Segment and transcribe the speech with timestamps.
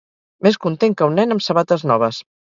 [0.47, 2.25] Més content que un nen amb sabates noves